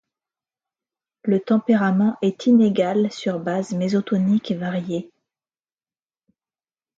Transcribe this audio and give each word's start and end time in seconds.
Le 1.25 1.39
tempérament 1.39 2.17
est 2.23 2.47
inégal 2.47 3.11
sur 3.11 3.39
base 3.39 3.73
mésotonique 3.73 4.51
variée. 4.51 5.11